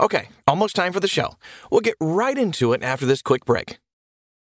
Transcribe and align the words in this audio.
Okay, 0.00 0.30
almost 0.46 0.74
time 0.74 0.94
for 0.94 1.00
the 1.00 1.06
show. 1.06 1.34
We'll 1.70 1.82
get 1.82 1.96
right 2.00 2.38
into 2.38 2.72
it 2.72 2.82
after 2.82 3.04
this 3.04 3.20
quick 3.20 3.44
break. 3.44 3.80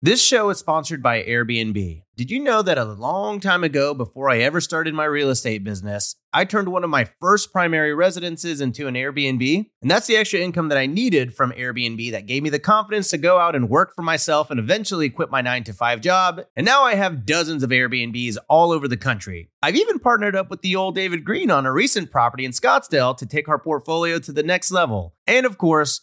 This 0.00 0.22
show 0.22 0.50
is 0.50 0.58
sponsored 0.58 1.02
by 1.02 1.24
Airbnb. 1.24 2.02
Did 2.16 2.30
you 2.30 2.38
know 2.38 2.62
that 2.62 2.78
a 2.78 2.84
long 2.84 3.40
time 3.40 3.64
ago, 3.64 3.92
before 3.92 4.30
I 4.30 4.38
ever 4.38 4.60
started 4.60 4.94
my 4.94 5.04
real 5.04 5.30
estate 5.30 5.64
business, 5.64 6.14
I 6.32 6.44
turned 6.44 6.68
one 6.68 6.84
of 6.84 6.90
my 6.90 7.08
first 7.20 7.52
primary 7.52 7.94
residences 7.94 8.60
into 8.60 8.86
an 8.86 8.94
Airbnb? 8.94 9.70
And 9.80 9.90
that's 9.90 10.06
the 10.06 10.16
extra 10.16 10.40
income 10.40 10.68
that 10.68 10.76
I 10.76 10.84
needed 10.84 11.34
from 11.34 11.52
Airbnb 11.52 12.10
that 12.10 12.26
gave 12.26 12.42
me 12.42 12.50
the 12.50 12.58
confidence 12.58 13.08
to 13.10 13.18
go 13.18 13.38
out 13.38 13.56
and 13.56 13.70
work 13.70 13.94
for 13.94 14.02
myself 14.02 14.50
and 14.50 14.60
eventually 14.60 15.08
quit 15.08 15.30
my 15.30 15.40
nine 15.40 15.64
to 15.64 15.72
five 15.72 16.02
job. 16.02 16.42
And 16.54 16.66
now 16.66 16.82
I 16.82 16.96
have 16.96 17.24
dozens 17.24 17.62
of 17.62 17.70
Airbnbs 17.70 18.36
all 18.48 18.72
over 18.72 18.86
the 18.86 18.96
country. 18.96 19.50
I've 19.62 19.76
even 19.76 19.98
partnered 19.98 20.36
up 20.36 20.50
with 20.50 20.60
the 20.60 20.76
old 20.76 20.94
David 20.94 21.24
Greene 21.24 21.50
on 21.50 21.64
a 21.64 21.72
recent 21.72 22.10
property 22.10 22.44
in 22.44 22.52
Scottsdale 22.52 23.16
to 23.16 23.26
take 23.26 23.48
our 23.48 23.58
portfolio 23.58 24.18
to 24.18 24.32
the 24.32 24.42
next 24.42 24.70
level. 24.70 25.14
And 25.26 25.46
of 25.46 25.56
course, 25.56 26.02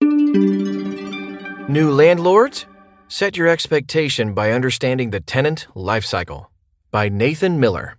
New 0.00 1.90
landlords? 1.90 2.66
Set 3.08 3.36
your 3.36 3.48
expectation 3.48 4.32
by 4.32 4.52
understanding 4.52 5.10
the 5.10 5.20
tenant 5.20 5.66
life 5.74 6.04
cycle 6.04 6.52
by 6.92 7.08
Nathan 7.08 7.58
Miller. 7.58 7.96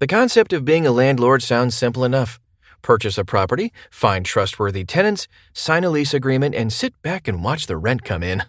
The 0.00 0.06
concept 0.06 0.52
of 0.52 0.66
being 0.66 0.86
a 0.86 0.92
landlord 0.92 1.42
sounds 1.42 1.74
simple 1.74 2.04
enough. 2.04 2.38
Purchase 2.82 3.18
a 3.18 3.24
property, 3.24 3.72
find 3.90 4.24
trustworthy 4.24 4.84
tenants, 4.84 5.28
sign 5.52 5.84
a 5.84 5.90
lease 5.90 6.14
agreement, 6.14 6.54
and 6.54 6.72
sit 6.72 7.00
back 7.02 7.28
and 7.28 7.42
watch 7.42 7.66
the 7.66 7.76
rent 7.76 8.04
come 8.04 8.22
in. 8.22 8.44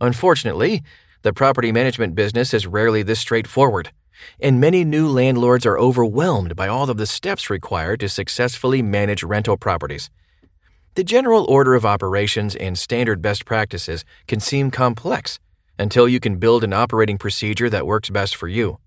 Unfortunately, 0.00 0.82
the 1.22 1.32
property 1.32 1.72
management 1.72 2.14
business 2.14 2.52
is 2.52 2.66
rarely 2.66 3.02
this 3.02 3.20
straightforward, 3.20 3.92
and 4.40 4.60
many 4.60 4.84
new 4.84 5.08
landlords 5.08 5.64
are 5.66 5.78
overwhelmed 5.78 6.54
by 6.54 6.68
all 6.68 6.88
of 6.90 6.98
the 6.98 7.06
steps 7.06 7.48
required 7.48 8.00
to 8.00 8.08
successfully 8.08 8.82
manage 8.82 9.22
rental 9.22 9.56
properties. 9.56 10.10
The 10.94 11.04
general 11.04 11.44
order 11.48 11.74
of 11.74 11.84
operations 11.84 12.54
and 12.54 12.78
standard 12.78 13.20
best 13.20 13.44
practices 13.44 14.04
can 14.26 14.40
seem 14.40 14.70
complex 14.70 15.38
until 15.78 16.08
you 16.08 16.20
can 16.20 16.36
build 16.36 16.64
an 16.64 16.72
operating 16.72 17.18
procedure 17.18 17.68
that 17.70 17.86
works 17.86 18.08
best 18.08 18.34
for 18.34 18.48
you. 18.48 18.78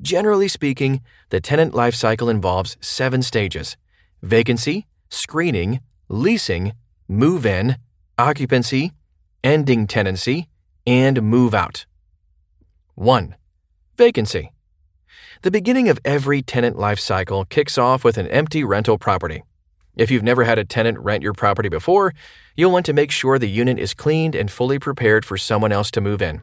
Generally 0.00 0.48
speaking, 0.48 1.02
the 1.30 1.40
tenant 1.40 1.74
life 1.74 1.94
cycle 1.94 2.28
involves 2.28 2.76
seven 2.80 3.22
stages 3.22 3.76
vacancy, 4.24 4.86
screening, 5.10 5.80
leasing, 6.08 6.72
move 7.06 7.44
in, 7.44 7.76
occupancy, 8.18 8.92
ending 9.42 9.86
tenancy, 9.86 10.48
and 10.86 11.22
move 11.22 11.54
out. 11.54 11.84
1. 12.94 13.36
Vacancy. 13.96 14.50
The 15.42 15.50
beginning 15.50 15.90
of 15.90 16.00
every 16.06 16.40
tenant 16.40 16.78
life 16.78 16.98
cycle 16.98 17.44
kicks 17.44 17.76
off 17.76 18.02
with 18.02 18.16
an 18.16 18.26
empty 18.28 18.64
rental 18.64 18.96
property. 18.96 19.42
If 19.94 20.10
you've 20.10 20.22
never 20.22 20.44
had 20.44 20.58
a 20.58 20.64
tenant 20.64 20.98
rent 21.00 21.22
your 21.22 21.34
property 21.34 21.68
before, 21.68 22.14
you'll 22.56 22.72
want 22.72 22.86
to 22.86 22.94
make 22.94 23.10
sure 23.10 23.38
the 23.38 23.48
unit 23.48 23.78
is 23.78 23.92
cleaned 23.92 24.34
and 24.34 24.50
fully 24.50 24.78
prepared 24.78 25.26
for 25.26 25.36
someone 25.36 25.70
else 25.70 25.90
to 25.92 26.00
move 26.00 26.22
in. 26.22 26.40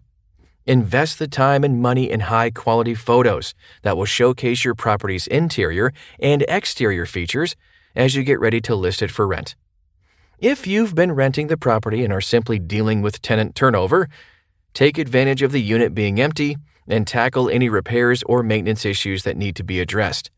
Invest 0.68 1.18
the 1.18 1.28
time 1.28 1.64
and 1.64 1.82
money 1.82 2.12
in 2.12 2.22
high 2.22 2.52
quality 2.52 2.94
photos 2.94 3.56
that 3.82 3.98
will 3.98 4.06
showcase 4.06 4.64
your 4.64 4.76
property's 4.76 5.26
interior 5.26 5.92
and 6.20 6.46
exterior 6.48 7.08
features 7.08 7.56
as 7.96 8.16
you 8.16 8.24
get 8.24 8.40
ready 8.40 8.62
to 8.62 8.76
list 8.76 9.02
it 9.02 9.12
for 9.12 9.28
rent. 9.28 9.56
If 10.40 10.66
you've 10.66 10.96
been 10.96 11.12
renting 11.12 11.48
the 11.48 11.58
property 11.58 12.04
and 12.04 12.12
are 12.12 12.22
simply 12.22 12.58
dealing 12.58 13.02
with 13.02 13.22
tenant 13.22 13.54
turnover, 13.54 14.10
take 14.74 14.98
advantage 14.98 15.42
of 15.42 15.52
the 15.52 15.62
unit 15.62 15.94
being 15.94 16.20
empty 16.20 16.58
and 16.88 17.06
tackle 17.06 17.50
any 17.50 17.70
repairs 17.70 18.24
or 18.24 18.42
maintenance 18.42 18.86
issues 18.86 19.24
that 19.24 19.38
need 19.38 19.56
to 19.56 19.64
be 19.64 19.80
addressed. 19.80 20.32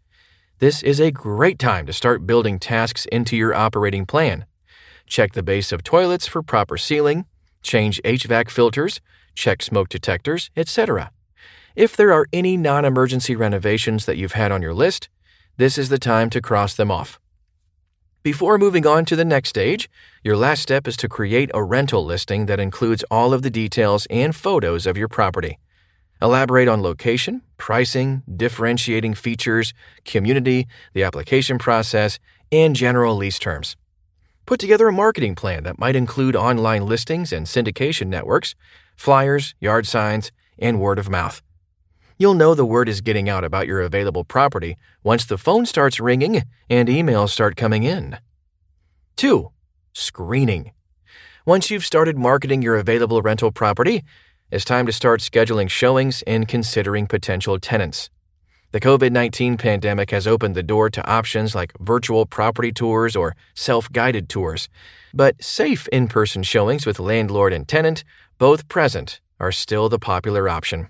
This 0.59 0.83
is 0.83 0.99
a 0.99 1.11
great 1.11 1.57
time 1.57 1.85
to 1.85 1.93
start 1.93 2.27
building 2.27 2.59
tasks 2.59 3.05
into 3.11 3.35
your 3.35 3.53
operating 3.53 4.05
plan. 4.05 4.45
Check 5.07 5.33
the 5.33 5.43
base 5.43 5.71
of 5.71 5.83
toilets 5.83 6.27
for 6.27 6.43
proper 6.43 6.77
sealing, 6.77 7.25
change 7.61 8.01
HVAC 8.03 8.49
filters, 8.49 9.01
check 9.35 9.61
smoke 9.61 9.89
detectors, 9.89 10.51
etc. 10.55 11.11
If 11.75 11.97
there 11.97 12.13
are 12.13 12.27
any 12.31 12.55
non 12.55 12.85
emergency 12.85 13.35
renovations 13.35 14.05
that 14.05 14.17
you've 14.17 14.33
had 14.33 14.51
on 14.51 14.61
your 14.61 14.73
list, 14.73 15.09
this 15.57 15.77
is 15.77 15.89
the 15.89 15.99
time 15.99 16.29
to 16.31 16.41
cross 16.41 16.75
them 16.75 16.91
off. 16.91 17.19
Before 18.23 18.57
moving 18.57 18.87
on 18.87 19.03
to 19.05 19.17
the 19.17 19.25
next 19.25 19.49
stage, 19.49 19.89
your 20.23 20.37
last 20.37 20.61
step 20.61 20.87
is 20.87 20.95
to 20.95 21.09
create 21.09 21.51
a 21.53 21.61
rental 21.61 22.05
listing 22.05 22.45
that 22.45 22.57
includes 22.57 23.03
all 23.11 23.33
of 23.33 23.41
the 23.41 23.49
details 23.49 24.07
and 24.09 24.33
photos 24.33 24.87
of 24.87 24.95
your 24.95 25.09
property. 25.09 25.59
Elaborate 26.21 26.69
on 26.69 26.81
location, 26.81 27.41
pricing, 27.57 28.23
differentiating 28.33 29.13
features, 29.13 29.73
community, 30.05 30.67
the 30.93 31.03
application 31.03 31.57
process, 31.57 32.17
and 32.49 32.77
general 32.77 33.17
lease 33.17 33.39
terms. 33.39 33.75
Put 34.45 34.61
together 34.61 34.87
a 34.87 34.93
marketing 34.93 35.35
plan 35.35 35.63
that 35.63 35.77
might 35.77 35.97
include 35.97 36.33
online 36.33 36.85
listings 36.85 37.33
and 37.33 37.45
syndication 37.45 38.07
networks, 38.07 38.55
flyers, 38.95 39.53
yard 39.59 39.85
signs, 39.85 40.31
and 40.57 40.79
word 40.79 40.97
of 40.97 41.09
mouth. 41.09 41.41
You'll 42.17 42.35
know 42.35 42.53
the 42.53 42.65
word 42.65 42.87
is 42.87 43.01
getting 43.01 43.27
out 43.27 43.43
about 43.43 43.67
your 43.67 43.81
available 43.81 44.23
property 44.23 44.77
once 45.03 45.25
the 45.25 45.37
phone 45.37 45.65
starts 45.65 45.99
ringing 45.99 46.43
and 46.69 46.87
emails 46.87 47.29
start 47.29 47.55
coming 47.55 47.83
in. 47.83 48.17
2. 49.15 49.51
Screening. 49.93 50.71
Once 51.45 51.71
you've 51.71 51.85
started 51.85 52.17
marketing 52.17 52.61
your 52.61 52.75
available 52.75 53.21
rental 53.21 53.51
property, 53.51 54.03
it's 54.51 54.63
time 54.63 54.85
to 54.85 54.91
start 54.91 55.19
scheduling 55.19 55.69
showings 55.69 56.21
and 56.27 56.47
considering 56.47 57.07
potential 57.07 57.59
tenants. 57.59 58.09
The 58.71 58.79
COVID 58.79 59.11
19 59.11 59.57
pandemic 59.57 60.11
has 60.11 60.25
opened 60.25 60.55
the 60.55 60.63
door 60.63 60.89
to 60.89 61.07
options 61.07 61.53
like 61.53 61.73
virtual 61.79 62.25
property 62.25 62.71
tours 62.71 63.15
or 63.15 63.35
self 63.55 63.91
guided 63.91 64.29
tours, 64.29 64.69
but 65.13 65.43
safe 65.43 65.87
in 65.89 66.07
person 66.07 66.43
showings 66.43 66.85
with 66.85 66.99
landlord 66.99 67.53
and 67.53 67.67
tenant, 67.67 68.03
both 68.37 68.67
present, 68.67 69.19
are 69.39 69.51
still 69.51 69.89
the 69.89 69.99
popular 69.99 70.47
option. 70.47 70.87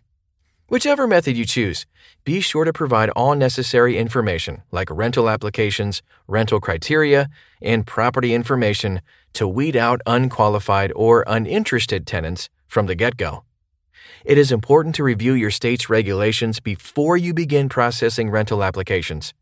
Whichever 0.73 1.05
method 1.05 1.37
you 1.37 1.45
choose, 1.45 1.85
be 2.23 2.41
sure 2.41 2.65
to 2.65 2.73
provide 2.73 3.11
all 3.11 3.35
necessary 3.35 3.95
information 3.95 4.63
like 4.71 4.89
rental 4.89 5.29
applications, 5.29 6.01
rental 6.27 6.59
criteria, 6.59 7.29
and 7.61 7.85
property 7.85 8.33
information 8.33 9.01
to 9.33 9.47
weed 9.47 9.75
out 9.75 10.01
unqualified 10.07 10.91
or 10.95 11.25
uninterested 11.27 12.07
tenants 12.07 12.49
from 12.65 12.87
the 12.87 12.95
get 12.95 13.17
go. 13.17 13.43
It 14.25 14.39
is 14.39 14.51
important 14.51 14.95
to 14.95 15.03
review 15.03 15.33
your 15.33 15.51
state's 15.51 15.91
regulations 15.91 16.59
before 16.59 17.17
you 17.17 17.35
begin 17.35 17.69
processing 17.69 18.31
rental 18.31 18.63
applications. 18.63 19.35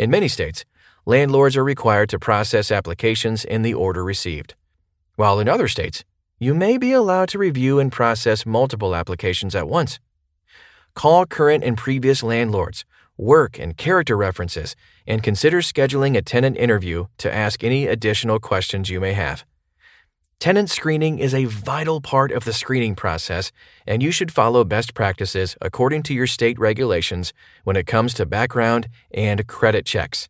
In 0.00 0.10
many 0.10 0.26
states, 0.26 0.64
landlords 1.06 1.56
are 1.56 1.62
required 1.62 2.08
to 2.08 2.18
process 2.18 2.72
applications 2.72 3.44
in 3.44 3.62
the 3.62 3.72
order 3.72 4.02
received, 4.02 4.56
while 5.14 5.38
in 5.38 5.48
other 5.48 5.68
states, 5.68 6.02
you 6.40 6.54
may 6.54 6.76
be 6.76 6.90
allowed 6.90 7.28
to 7.28 7.38
review 7.38 7.78
and 7.78 7.92
process 7.92 8.44
multiple 8.44 8.96
applications 8.96 9.54
at 9.54 9.68
once. 9.68 10.00
Call 10.94 11.26
current 11.26 11.64
and 11.64 11.76
previous 11.76 12.22
landlords, 12.22 12.84
work 13.16 13.58
and 13.58 13.76
character 13.76 14.16
references, 14.16 14.76
and 15.06 15.22
consider 15.22 15.60
scheduling 15.60 16.16
a 16.16 16.22
tenant 16.22 16.56
interview 16.56 17.06
to 17.18 17.32
ask 17.32 17.64
any 17.64 17.86
additional 17.86 18.38
questions 18.38 18.90
you 18.90 19.00
may 19.00 19.14
have. 19.14 19.44
Tenant 20.38 20.70
screening 20.70 21.18
is 21.18 21.34
a 21.34 21.44
vital 21.44 22.00
part 22.00 22.32
of 22.32 22.44
the 22.44 22.52
screening 22.52 22.96
process, 22.96 23.52
and 23.86 24.02
you 24.02 24.10
should 24.10 24.32
follow 24.32 24.64
best 24.64 24.92
practices 24.92 25.56
according 25.60 26.02
to 26.02 26.14
your 26.14 26.26
state 26.26 26.58
regulations 26.58 27.32
when 27.62 27.76
it 27.76 27.86
comes 27.86 28.12
to 28.14 28.26
background 28.26 28.88
and 29.14 29.46
credit 29.46 29.86
checks. 29.86 30.28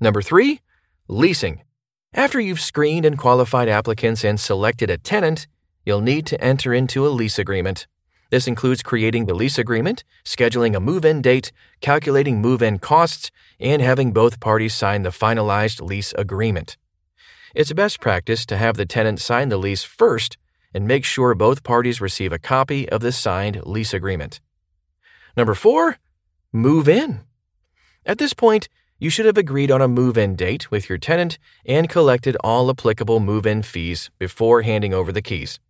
Number 0.00 0.22
three, 0.22 0.60
leasing. 1.06 1.62
After 2.14 2.40
you've 2.40 2.60
screened 2.60 3.04
and 3.04 3.18
qualified 3.18 3.68
applicants 3.68 4.24
and 4.24 4.40
selected 4.40 4.88
a 4.88 4.96
tenant, 4.96 5.46
you'll 5.84 6.00
need 6.00 6.26
to 6.26 6.40
enter 6.42 6.72
into 6.72 7.06
a 7.06 7.10
lease 7.10 7.38
agreement. 7.38 7.86
This 8.34 8.48
includes 8.48 8.82
creating 8.82 9.26
the 9.26 9.34
lease 9.34 9.58
agreement, 9.58 10.02
scheduling 10.24 10.74
a 10.74 10.80
move 10.80 11.04
in 11.04 11.22
date, 11.22 11.52
calculating 11.80 12.40
move 12.40 12.62
in 12.62 12.80
costs, 12.80 13.30
and 13.60 13.80
having 13.80 14.12
both 14.12 14.40
parties 14.40 14.74
sign 14.74 15.04
the 15.04 15.10
finalized 15.10 15.80
lease 15.80 16.12
agreement. 16.18 16.76
It's 17.54 17.72
best 17.72 18.00
practice 18.00 18.44
to 18.46 18.56
have 18.56 18.76
the 18.76 18.86
tenant 18.86 19.20
sign 19.20 19.50
the 19.50 19.56
lease 19.56 19.84
first 19.84 20.36
and 20.74 20.84
make 20.84 21.04
sure 21.04 21.36
both 21.36 21.62
parties 21.62 22.00
receive 22.00 22.32
a 22.32 22.40
copy 22.40 22.88
of 22.88 23.02
the 23.02 23.12
signed 23.12 23.64
lease 23.64 23.94
agreement. 23.94 24.40
Number 25.36 25.54
four, 25.54 25.98
move 26.52 26.88
in. 26.88 27.20
At 28.04 28.18
this 28.18 28.34
point, 28.34 28.68
you 28.98 29.10
should 29.10 29.26
have 29.26 29.38
agreed 29.38 29.70
on 29.70 29.80
a 29.80 29.86
move 29.86 30.18
in 30.18 30.34
date 30.34 30.72
with 30.72 30.88
your 30.88 30.98
tenant 30.98 31.38
and 31.64 31.88
collected 31.88 32.36
all 32.42 32.68
applicable 32.68 33.20
move 33.20 33.46
in 33.46 33.62
fees 33.62 34.10
before 34.18 34.62
handing 34.62 34.92
over 34.92 35.12
the 35.12 35.22
keys. 35.22 35.60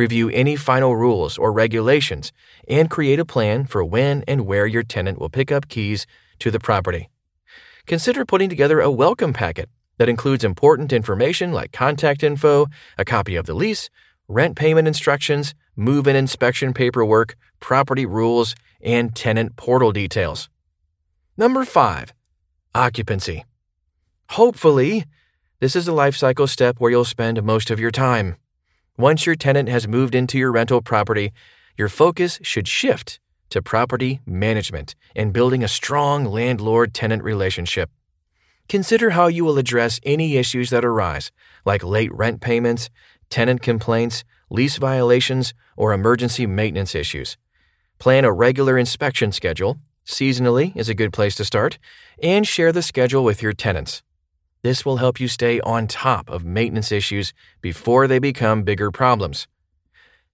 Review 0.00 0.30
any 0.30 0.56
final 0.56 0.96
rules 0.96 1.36
or 1.36 1.52
regulations 1.52 2.32
and 2.66 2.88
create 2.88 3.20
a 3.20 3.26
plan 3.26 3.66
for 3.66 3.84
when 3.84 4.24
and 4.26 4.46
where 4.46 4.66
your 4.66 4.82
tenant 4.82 5.18
will 5.18 5.28
pick 5.28 5.52
up 5.52 5.68
keys 5.68 6.06
to 6.38 6.50
the 6.50 6.58
property. 6.58 7.10
Consider 7.86 8.24
putting 8.24 8.48
together 8.48 8.80
a 8.80 8.90
welcome 8.90 9.34
packet 9.34 9.68
that 9.98 10.08
includes 10.08 10.42
important 10.42 10.90
information 10.90 11.52
like 11.52 11.70
contact 11.72 12.22
info, 12.22 12.64
a 12.96 13.04
copy 13.04 13.36
of 13.36 13.44
the 13.44 13.52
lease, 13.52 13.90
rent 14.26 14.56
payment 14.56 14.88
instructions, 14.88 15.54
move 15.76 16.06
in 16.06 16.16
inspection 16.16 16.72
paperwork, 16.72 17.36
property 17.60 18.06
rules, 18.06 18.54
and 18.80 19.14
tenant 19.14 19.56
portal 19.56 19.92
details. 19.92 20.48
Number 21.36 21.62
five, 21.66 22.14
occupancy. 22.74 23.44
Hopefully, 24.30 25.04
this 25.58 25.76
is 25.76 25.86
a 25.86 25.92
life 25.92 26.16
cycle 26.16 26.46
step 26.46 26.76
where 26.78 26.90
you'll 26.90 27.04
spend 27.04 27.42
most 27.42 27.70
of 27.70 27.78
your 27.78 27.90
time. 27.90 28.36
Once 29.00 29.24
your 29.24 29.34
tenant 29.34 29.66
has 29.66 29.88
moved 29.88 30.14
into 30.14 30.36
your 30.36 30.52
rental 30.52 30.82
property, 30.82 31.32
your 31.74 31.88
focus 31.88 32.38
should 32.42 32.68
shift 32.68 33.18
to 33.48 33.62
property 33.62 34.20
management 34.26 34.94
and 35.16 35.32
building 35.32 35.64
a 35.64 35.68
strong 35.68 36.26
landlord 36.26 36.92
tenant 36.92 37.22
relationship. 37.24 37.88
Consider 38.68 39.10
how 39.10 39.26
you 39.26 39.42
will 39.42 39.56
address 39.56 40.00
any 40.02 40.36
issues 40.36 40.68
that 40.68 40.84
arise, 40.84 41.32
like 41.64 41.82
late 41.82 42.12
rent 42.12 42.42
payments, 42.42 42.90
tenant 43.30 43.62
complaints, 43.62 44.22
lease 44.50 44.76
violations, 44.76 45.54
or 45.78 45.94
emergency 45.94 46.46
maintenance 46.46 46.94
issues. 46.94 47.38
Plan 47.98 48.26
a 48.26 48.30
regular 48.30 48.76
inspection 48.76 49.32
schedule, 49.32 49.78
seasonally 50.04 50.76
is 50.76 50.90
a 50.90 50.94
good 50.94 51.14
place 51.14 51.36
to 51.36 51.44
start, 51.46 51.78
and 52.22 52.46
share 52.46 52.70
the 52.70 52.82
schedule 52.82 53.24
with 53.24 53.40
your 53.40 53.54
tenants. 53.54 54.02
This 54.62 54.84
will 54.84 54.98
help 54.98 55.18
you 55.18 55.26
stay 55.26 55.60
on 55.60 55.86
top 55.86 56.28
of 56.28 56.44
maintenance 56.44 56.92
issues 56.92 57.32
before 57.62 58.06
they 58.06 58.18
become 58.18 58.62
bigger 58.62 58.90
problems. 58.90 59.48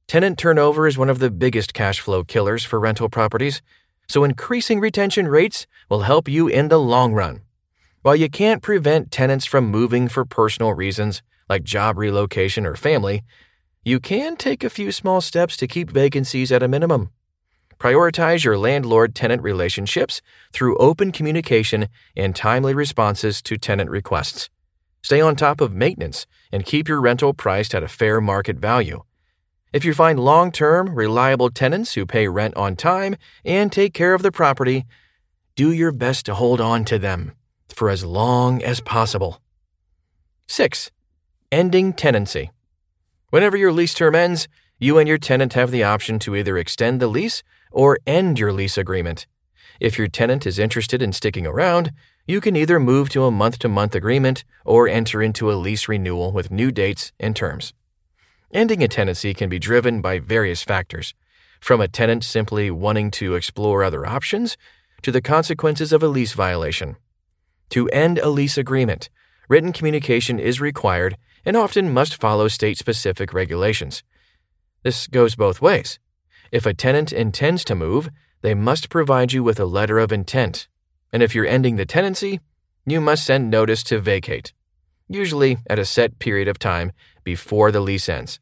Tenant 0.08 0.38
turnover 0.38 0.86
is 0.86 0.98
one 0.98 1.10
of 1.10 1.20
the 1.20 1.30
biggest 1.30 1.74
cash 1.74 2.00
flow 2.00 2.24
killers 2.24 2.64
for 2.64 2.80
rental 2.80 3.08
properties, 3.08 3.62
so 4.08 4.24
increasing 4.24 4.80
retention 4.80 5.28
rates 5.28 5.66
will 5.88 6.02
help 6.02 6.28
you 6.28 6.48
in 6.48 6.68
the 6.68 6.78
long 6.78 7.12
run. 7.12 7.42
While 8.02 8.16
you 8.16 8.28
can't 8.28 8.62
prevent 8.62 9.10
tenants 9.10 9.46
from 9.46 9.66
moving 9.66 10.08
for 10.08 10.24
personal 10.24 10.74
reasons, 10.74 11.22
like 11.48 11.64
job 11.64 11.98
relocation 11.98 12.66
or 12.66 12.76
family, 12.76 13.22
you 13.84 14.00
can 14.00 14.36
take 14.36 14.64
a 14.64 14.70
few 14.70 14.90
small 14.90 15.20
steps 15.20 15.56
to 15.56 15.68
keep 15.68 15.90
vacancies 15.90 16.50
at 16.50 16.62
a 16.62 16.68
minimum. 16.68 17.10
Prioritize 17.78 18.44
your 18.44 18.56
landlord 18.56 19.14
tenant 19.14 19.42
relationships 19.42 20.22
through 20.52 20.78
open 20.78 21.12
communication 21.12 21.88
and 22.16 22.34
timely 22.34 22.74
responses 22.74 23.42
to 23.42 23.58
tenant 23.58 23.90
requests. 23.90 24.48
Stay 25.02 25.20
on 25.20 25.36
top 25.36 25.60
of 25.60 25.72
maintenance 25.72 26.26
and 26.50 26.64
keep 26.64 26.88
your 26.88 27.00
rental 27.00 27.34
priced 27.34 27.74
at 27.74 27.82
a 27.82 27.88
fair 27.88 28.20
market 28.20 28.56
value. 28.56 29.02
If 29.72 29.84
you 29.84 29.92
find 29.92 30.18
long 30.18 30.52
term, 30.52 30.94
reliable 30.94 31.50
tenants 31.50 31.94
who 31.94 32.06
pay 32.06 32.28
rent 32.28 32.56
on 32.56 32.76
time 32.76 33.16
and 33.44 33.70
take 33.70 33.92
care 33.92 34.14
of 34.14 34.22
the 34.22 34.32
property, 34.32 34.84
do 35.54 35.70
your 35.70 35.92
best 35.92 36.26
to 36.26 36.34
hold 36.34 36.60
on 36.60 36.84
to 36.86 36.98
them 36.98 37.32
for 37.68 37.90
as 37.90 38.04
long 38.04 38.62
as 38.62 38.80
possible. 38.80 39.40
6. 40.48 40.90
Ending 41.52 41.92
tenancy. 41.92 42.50
Whenever 43.30 43.56
your 43.56 43.72
lease 43.72 43.92
term 43.92 44.14
ends, 44.14 44.48
you 44.78 44.98
and 44.98 45.06
your 45.08 45.18
tenant 45.18 45.52
have 45.52 45.70
the 45.70 45.84
option 45.84 46.18
to 46.20 46.34
either 46.36 46.56
extend 46.56 47.00
the 47.00 47.06
lease 47.06 47.42
or 47.76 47.98
end 48.06 48.38
your 48.38 48.54
lease 48.54 48.78
agreement. 48.78 49.26
If 49.80 49.98
your 49.98 50.08
tenant 50.08 50.46
is 50.46 50.58
interested 50.58 51.02
in 51.02 51.12
sticking 51.12 51.46
around, 51.46 51.92
you 52.26 52.40
can 52.40 52.56
either 52.56 52.80
move 52.80 53.10
to 53.10 53.24
a 53.24 53.30
month 53.30 53.58
to 53.58 53.68
month 53.68 53.94
agreement 53.94 54.44
or 54.64 54.88
enter 54.88 55.22
into 55.22 55.52
a 55.52 55.60
lease 55.60 55.86
renewal 55.86 56.32
with 56.32 56.50
new 56.50 56.72
dates 56.72 57.12
and 57.20 57.36
terms. 57.36 57.74
Ending 58.50 58.82
a 58.82 58.88
tenancy 58.88 59.34
can 59.34 59.50
be 59.50 59.58
driven 59.58 60.00
by 60.00 60.18
various 60.18 60.62
factors, 60.62 61.12
from 61.60 61.82
a 61.82 61.86
tenant 61.86 62.24
simply 62.24 62.70
wanting 62.70 63.10
to 63.10 63.34
explore 63.34 63.84
other 63.84 64.06
options 64.06 64.56
to 65.02 65.12
the 65.12 65.20
consequences 65.20 65.92
of 65.92 66.02
a 66.02 66.08
lease 66.08 66.32
violation. 66.32 66.96
To 67.70 67.90
end 67.90 68.18
a 68.18 68.30
lease 68.30 68.56
agreement, 68.56 69.10
written 69.50 69.74
communication 69.74 70.38
is 70.38 70.62
required 70.62 71.18
and 71.44 71.58
often 71.58 71.92
must 71.92 72.18
follow 72.18 72.48
state 72.48 72.78
specific 72.78 73.34
regulations. 73.34 74.02
This 74.82 75.06
goes 75.06 75.36
both 75.36 75.60
ways. 75.60 75.98
If 76.52 76.66
a 76.66 76.74
tenant 76.74 77.12
intends 77.12 77.64
to 77.64 77.74
move, 77.74 78.10
they 78.42 78.54
must 78.54 78.88
provide 78.88 79.32
you 79.32 79.42
with 79.42 79.58
a 79.58 79.64
letter 79.64 79.98
of 79.98 80.12
intent. 80.12 80.68
And 81.12 81.22
if 81.22 81.34
you're 81.34 81.46
ending 81.46 81.76
the 81.76 81.86
tenancy, 81.86 82.40
you 82.84 83.00
must 83.00 83.24
send 83.24 83.50
notice 83.50 83.82
to 83.84 83.98
vacate, 83.98 84.52
usually 85.08 85.58
at 85.68 85.78
a 85.78 85.84
set 85.84 86.18
period 86.18 86.46
of 86.46 86.58
time 86.58 86.92
before 87.24 87.72
the 87.72 87.80
lease 87.80 88.08
ends. 88.08 88.38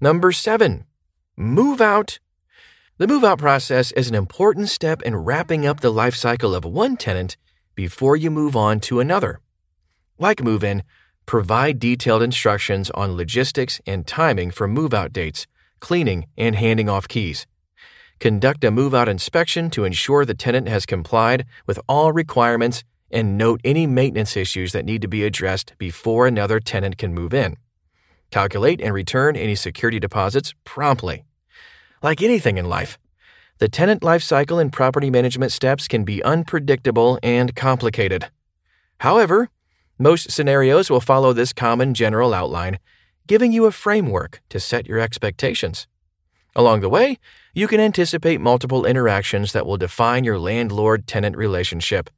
Number 0.00 0.30
seven, 0.30 0.84
move 1.36 1.80
out. 1.80 2.20
The 2.98 3.08
move 3.08 3.24
out 3.24 3.38
process 3.38 3.90
is 3.92 4.08
an 4.08 4.14
important 4.14 4.68
step 4.68 5.02
in 5.02 5.16
wrapping 5.16 5.66
up 5.66 5.80
the 5.80 5.92
life 5.92 6.14
cycle 6.14 6.54
of 6.54 6.64
one 6.64 6.96
tenant 6.96 7.36
before 7.74 8.16
you 8.16 8.30
move 8.30 8.54
on 8.56 8.80
to 8.80 9.00
another. 9.00 9.40
Like 10.18 10.42
move 10.42 10.62
in, 10.62 10.82
provide 11.26 11.78
detailed 11.78 12.22
instructions 12.22 12.90
on 12.90 13.16
logistics 13.16 13.80
and 13.86 14.06
timing 14.06 14.50
for 14.50 14.66
move 14.66 14.94
out 14.94 15.12
dates, 15.12 15.46
cleaning, 15.80 16.26
and 16.36 16.56
handing 16.56 16.88
off 16.88 17.08
keys. 17.08 17.46
Conduct 18.20 18.64
a 18.64 18.70
move 18.70 18.94
out 18.94 19.08
inspection 19.08 19.70
to 19.70 19.84
ensure 19.84 20.24
the 20.24 20.34
tenant 20.34 20.68
has 20.68 20.86
complied 20.86 21.46
with 21.66 21.78
all 21.88 22.12
requirements 22.12 22.82
and 23.10 23.38
note 23.38 23.60
any 23.64 23.86
maintenance 23.86 24.36
issues 24.36 24.72
that 24.72 24.84
need 24.84 25.00
to 25.02 25.08
be 25.08 25.24
addressed 25.24 25.72
before 25.78 26.26
another 26.26 26.60
tenant 26.60 26.98
can 26.98 27.14
move 27.14 27.32
in. 27.32 27.56
Calculate 28.30 28.80
and 28.80 28.92
return 28.92 29.36
any 29.36 29.54
security 29.54 29.98
deposits 29.98 30.52
promptly. 30.64 31.24
Like 32.02 32.20
anything 32.20 32.58
in 32.58 32.68
life, 32.68 32.98
The 33.58 33.68
tenant 33.68 34.04
life 34.04 34.22
cycle 34.22 34.60
and 34.60 34.72
property 34.72 35.10
management 35.10 35.50
steps 35.50 35.88
can 35.88 36.04
be 36.04 36.22
unpredictable 36.22 37.18
and 37.24 37.56
complicated. 37.56 38.30
However, 39.00 39.48
most 39.98 40.30
scenarios 40.30 40.90
will 40.90 41.00
follow 41.00 41.32
this 41.32 41.52
common 41.52 41.92
general 41.92 42.34
outline, 42.34 42.78
giving 43.28 43.52
you 43.52 43.66
a 43.66 43.70
framework 43.70 44.40
to 44.48 44.58
set 44.58 44.88
your 44.88 44.98
expectations. 44.98 45.86
Along 46.56 46.80
the 46.80 46.88
way, 46.88 47.18
you 47.54 47.68
can 47.68 47.78
anticipate 47.78 48.40
multiple 48.40 48.86
interactions 48.86 49.52
that 49.52 49.66
will 49.66 49.76
define 49.76 50.24
your 50.24 50.38
landlord 50.38 51.06
tenant 51.06 51.36
relationship. 51.36 52.08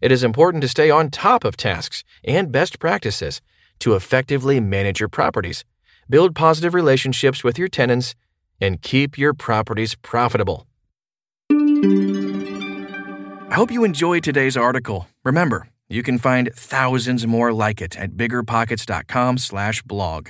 It 0.00 0.10
is 0.10 0.24
important 0.24 0.62
to 0.62 0.68
stay 0.68 0.90
on 0.90 1.10
top 1.10 1.44
of 1.44 1.58
tasks 1.58 2.02
and 2.24 2.50
best 2.50 2.78
practices 2.78 3.42
to 3.80 3.94
effectively 3.94 4.58
manage 4.58 4.98
your 4.98 5.10
properties, 5.10 5.66
build 6.08 6.34
positive 6.34 6.72
relationships 6.72 7.44
with 7.44 7.58
your 7.58 7.68
tenants, 7.68 8.14
and 8.58 8.80
keep 8.80 9.18
your 9.18 9.34
properties 9.34 9.94
profitable. 9.94 10.66
I 13.50 13.54
hope 13.54 13.70
you 13.70 13.84
enjoyed 13.84 14.24
today's 14.24 14.56
article. 14.56 15.06
Remember, 15.22 15.68
you 15.88 16.02
can 16.02 16.18
find 16.18 16.50
thousands 16.54 17.26
more 17.26 17.52
like 17.52 17.82
it 17.82 17.94
at 17.96 18.12
biggerpockets.com/blog. 18.12 20.28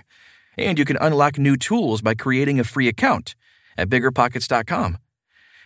And 0.57 0.79
you 0.79 0.85
can 0.85 0.97
unlock 1.01 1.39
new 1.39 1.57
tools 1.57 2.03
by 2.03 2.15
creating 2.15 2.61
a 2.61 2.65
free 2.65 2.89
account 2.89 3.35
at 3.77 3.89
biggerpockets.com. 3.89 4.99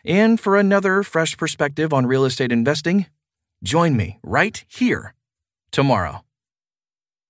And 0.05 0.41
for 0.41 0.57
another 0.57 1.03
fresh 1.03 1.37
perspective 1.37 1.93
on 1.93 2.07
real 2.07 2.25
estate 2.25 2.53
investing, 2.53 3.07
join 3.63 3.97
me 3.97 4.19
right 4.23 4.65
here 4.67 5.15
tomorrow. 5.71 6.25